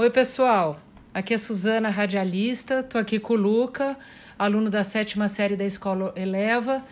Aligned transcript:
Oi, 0.00 0.10
pessoal. 0.10 0.78
Aqui 1.12 1.34
é 1.34 1.38
Suzana, 1.38 1.88
radialista. 1.90 2.78
Estou 2.78 3.00
aqui 3.00 3.18
com 3.18 3.32
o 3.32 3.36
Luca, 3.36 3.98
aluno 4.38 4.70
da 4.70 4.84
sétima 4.84 5.26
série 5.26 5.56
da 5.56 5.64
Escola 5.64 6.12
Eleva. 6.14 6.84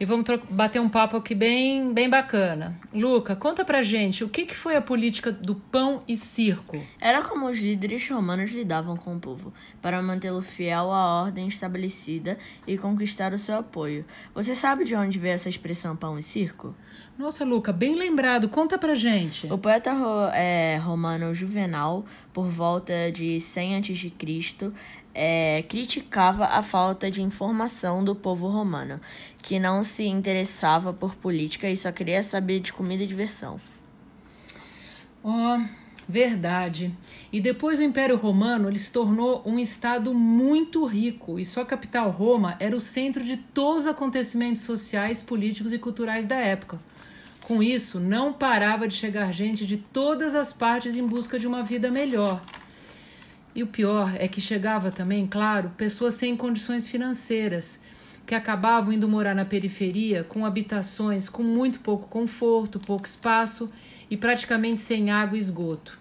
E 0.00 0.06
vamos 0.06 0.24
bater 0.48 0.80
um 0.80 0.88
papo 0.88 1.18
aqui 1.18 1.34
bem, 1.34 1.92
bem 1.92 2.08
bacana. 2.08 2.74
Luca, 2.90 3.36
conta 3.36 3.66
pra 3.66 3.82
gente 3.82 4.24
o 4.24 4.30
que, 4.30 4.46
que 4.46 4.56
foi 4.56 4.74
a 4.74 4.80
política 4.80 5.30
do 5.30 5.54
pão 5.54 6.02
e 6.08 6.16
circo? 6.16 6.82
Era 6.98 7.20
como 7.20 7.46
os 7.46 7.58
líderes 7.58 8.08
romanos 8.08 8.50
lidavam 8.50 8.96
com 8.96 9.14
o 9.14 9.20
povo, 9.20 9.52
para 9.82 10.00
mantê-lo 10.00 10.40
fiel 10.40 10.90
à 10.90 11.20
ordem 11.20 11.46
estabelecida 11.48 12.38
e 12.66 12.78
conquistar 12.78 13.34
o 13.34 13.38
seu 13.38 13.56
apoio. 13.56 14.06
Você 14.34 14.54
sabe 14.54 14.84
de 14.84 14.94
onde 14.96 15.18
veio 15.18 15.34
essa 15.34 15.50
expressão 15.50 15.94
pão 15.94 16.18
e 16.18 16.22
circo? 16.22 16.74
Nossa, 17.18 17.44
Luca, 17.44 17.70
bem 17.70 17.94
lembrado. 17.96 18.48
Conta 18.48 18.78
pra 18.78 18.94
gente. 18.94 19.52
O 19.52 19.58
poeta 19.58 19.90
é, 20.32 20.78
romano 20.78 21.34
Juvenal, 21.34 22.06
por 22.32 22.46
volta 22.46 23.12
de 23.12 23.38
100 23.38 23.76
a.C., 23.76 24.72
é, 25.14 25.62
criticava 25.68 26.46
a 26.46 26.62
falta 26.62 27.10
de 27.10 27.22
informação 27.22 28.02
do 28.04 28.14
povo 28.14 28.48
romano, 28.48 29.00
que 29.42 29.58
não 29.58 29.82
se 29.82 30.04
interessava 30.04 30.92
por 30.92 31.14
política 31.14 31.68
e 31.68 31.76
só 31.76 31.90
queria 31.90 32.22
saber 32.22 32.60
de 32.60 32.72
comida 32.72 33.02
e 33.02 33.06
diversão. 33.06 33.60
Oh, 35.22 35.60
verdade. 36.08 36.94
E 37.32 37.40
depois 37.40 37.78
do 37.78 37.84
Império 37.84 38.16
Romano, 38.16 38.68
ele 38.68 38.78
se 38.78 38.90
tornou 38.90 39.42
um 39.44 39.58
estado 39.58 40.14
muito 40.14 40.84
rico 40.84 41.38
e 41.38 41.44
sua 41.44 41.64
capital, 41.64 42.10
Roma, 42.10 42.56
era 42.58 42.74
o 42.74 42.80
centro 42.80 43.22
de 43.22 43.36
todos 43.36 43.84
os 43.84 43.86
acontecimentos 43.86 44.62
sociais, 44.62 45.22
políticos 45.22 45.72
e 45.72 45.78
culturais 45.78 46.26
da 46.26 46.36
época. 46.36 46.78
Com 47.42 47.62
isso, 47.62 47.98
não 47.98 48.32
parava 48.32 48.86
de 48.86 48.94
chegar 48.94 49.32
gente 49.32 49.66
de 49.66 49.76
todas 49.76 50.34
as 50.36 50.52
partes 50.52 50.96
em 50.96 51.04
busca 51.04 51.38
de 51.38 51.48
uma 51.48 51.62
vida 51.62 51.90
melhor. 51.90 52.40
E 53.54 53.62
o 53.62 53.66
pior 53.66 54.14
é 54.16 54.28
que 54.28 54.40
chegava 54.40 54.90
também, 54.90 55.26
claro, 55.26 55.70
pessoas 55.76 56.14
sem 56.14 56.36
condições 56.36 56.88
financeiras, 56.88 57.80
que 58.26 58.34
acabavam 58.34 58.92
indo 58.92 59.08
morar 59.08 59.34
na 59.34 59.44
periferia 59.44 60.22
com 60.22 60.46
habitações 60.46 61.28
com 61.28 61.42
muito 61.42 61.80
pouco 61.80 62.06
conforto, 62.06 62.78
pouco 62.78 63.06
espaço 63.06 63.70
e 64.08 64.16
praticamente 64.16 64.80
sem 64.80 65.10
água 65.10 65.36
e 65.36 65.40
esgoto. 65.40 65.98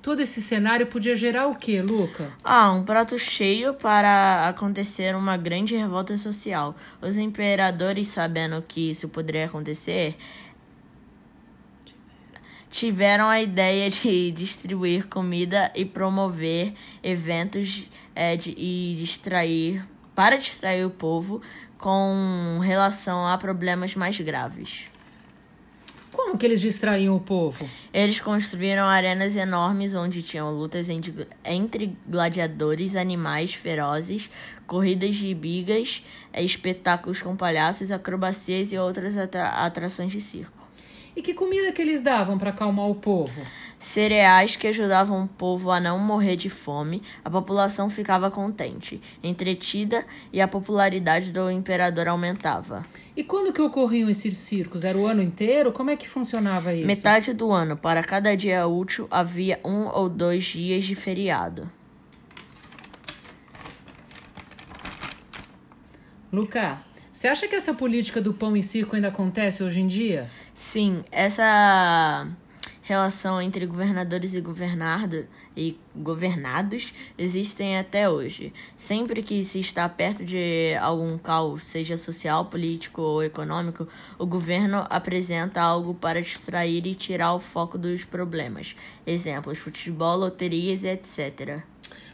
Todo 0.00 0.20
esse 0.20 0.40
cenário 0.40 0.86
podia 0.86 1.16
gerar 1.16 1.48
o 1.48 1.56
quê, 1.56 1.82
Luca? 1.82 2.30
Ah, 2.44 2.70
um 2.70 2.84
prato 2.84 3.18
cheio 3.18 3.74
para 3.74 4.48
acontecer 4.48 5.16
uma 5.16 5.36
grande 5.36 5.74
revolta 5.74 6.16
social. 6.16 6.76
Os 7.02 7.16
imperadores, 7.16 8.06
sabendo 8.06 8.62
que 8.62 8.90
isso 8.90 9.08
poderia 9.08 9.46
acontecer, 9.46 10.16
tiveram 12.76 13.26
a 13.26 13.40
ideia 13.40 13.88
de 13.90 14.30
distribuir 14.30 15.06
comida 15.08 15.72
e 15.74 15.84
promover 15.84 16.74
eventos 17.02 17.88
é, 18.14 18.36
de, 18.36 18.50
e 18.50 18.94
distrair 18.98 19.82
para 20.14 20.36
distrair 20.36 20.84
o 20.84 20.90
povo 20.90 21.40
com 21.78 22.58
relação 22.62 23.26
a 23.26 23.36
problemas 23.38 23.94
mais 23.94 24.20
graves. 24.20 24.84
Como 26.12 26.38
que 26.38 26.46
eles 26.46 26.62
distraíam 26.62 27.14
o 27.14 27.20
povo? 27.20 27.68
Eles 27.92 28.20
construíram 28.20 28.84
arenas 28.84 29.36
enormes 29.36 29.94
onde 29.94 30.22
tinham 30.22 30.50
lutas 30.50 30.88
entre 31.44 31.96
gladiadores, 32.06 32.96
animais 32.96 33.52
ferozes, 33.52 34.30
corridas 34.66 35.16
de 35.16 35.34
bigas, 35.34 36.02
espetáculos 36.32 37.20
com 37.20 37.36
palhaços, 37.36 37.90
acrobacias 37.90 38.72
e 38.72 38.78
outras 38.78 39.18
atra 39.18 39.48
atrações 39.48 40.10
de 40.10 40.20
circo. 40.20 40.65
E 41.16 41.22
que 41.22 41.32
comida 41.32 41.72
que 41.72 41.80
eles 41.80 42.02
davam 42.02 42.36
para 42.36 42.50
acalmar 42.50 42.90
o 42.90 42.94
povo? 42.94 43.40
Cereais 43.78 44.54
que 44.54 44.66
ajudavam 44.66 45.24
o 45.24 45.28
povo 45.28 45.70
a 45.70 45.80
não 45.80 45.98
morrer 45.98 46.36
de 46.36 46.50
fome, 46.50 47.02
a 47.24 47.30
população 47.30 47.88
ficava 47.88 48.30
contente, 48.30 49.00
entretida 49.22 50.04
e 50.30 50.42
a 50.42 50.46
popularidade 50.46 51.32
do 51.32 51.50
imperador 51.50 52.06
aumentava. 52.08 52.84
E 53.16 53.24
quando 53.24 53.50
que 53.50 53.62
ocorriam 53.62 54.10
esses 54.10 54.36
circos? 54.36 54.84
Era 54.84 54.98
o 54.98 55.06
ano 55.06 55.22
inteiro? 55.22 55.72
Como 55.72 55.88
é 55.88 55.96
que 55.96 56.06
funcionava 56.06 56.74
isso? 56.74 56.86
Metade 56.86 57.32
do 57.32 57.50
ano. 57.50 57.78
Para 57.78 58.04
cada 58.04 58.36
dia 58.36 58.66
útil 58.66 59.08
havia 59.10 59.58
um 59.64 59.86
ou 59.86 60.10
dois 60.10 60.44
dias 60.44 60.84
de 60.84 60.94
feriado. 60.94 61.70
Luca, 66.30 66.82
você 67.16 67.28
acha 67.28 67.48
que 67.48 67.54
essa 67.54 67.72
política 67.72 68.20
do 68.20 68.34
pão 68.34 68.54
e 68.54 68.62
circo 68.62 68.94
ainda 68.94 69.08
acontece 69.08 69.62
hoje 69.64 69.80
em 69.80 69.86
dia? 69.86 70.28
Sim, 70.52 71.02
essa 71.10 72.28
relação 72.82 73.40
entre 73.40 73.64
governadores 73.64 74.34
e 74.34 74.40
governado 74.42 75.26
e 75.56 75.78
governados 75.96 76.92
existem 77.16 77.78
até 77.78 78.06
hoje. 78.06 78.52
Sempre 78.76 79.22
que 79.22 79.42
se 79.42 79.58
está 79.60 79.88
perto 79.88 80.26
de 80.26 80.76
algum 80.78 81.16
caos, 81.16 81.64
seja 81.64 81.96
social, 81.96 82.44
político 82.44 83.00
ou 83.00 83.22
econômico, 83.24 83.88
o 84.18 84.26
governo 84.26 84.86
apresenta 84.90 85.62
algo 85.62 85.94
para 85.94 86.20
distrair 86.20 86.86
e 86.86 86.94
tirar 86.94 87.32
o 87.32 87.40
foco 87.40 87.78
dos 87.78 88.04
problemas. 88.04 88.76
Exemplos: 89.06 89.56
futebol, 89.56 90.18
loterias 90.18 90.84
etc. 90.84 91.62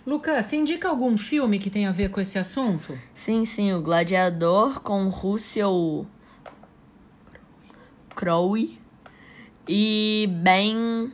Lucas, 0.05 0.47
você 0.47 0.57
indica 0.57 0.89
algum 0.89 1.17
filme 1.17 1.59
que 1.59 1.71
tem 1.71 1.87
a 1.87 1.93
ver 1.93 2.11
com 2.11 2.21
esse 2.21 2.39
assunto? 2.39 2.99
Sim, 3.15 3.45
sim, 3.45 3.73
o 3.73 3.81
Gladiador 3.81 4.81
com 4.81 5.09
Russell 5.09 6.07
Crowe 8.17 8.79
e 9.69 10.29
Ben 10.43 11.13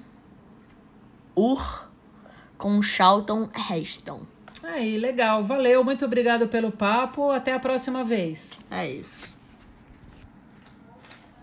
Hur 1.36 1.88
com 2.56 2.82
Charlton 2.82 3.48
Heston. 3.70 4.22
Aí, 4.62 4.98
legal. 4.98 5.44
Valeu, 5.44 5.84
muito 5.84 6.04
obrigado 6.04 6.48
pelo 6.48 6.72
papo. 6.72 7.30
Até 7.30 7.52
a 7.52 7.60
próxima 7.60 8.02
vez. 8.02 8.64
É 8.70 8.90
isso. 8.90 9.37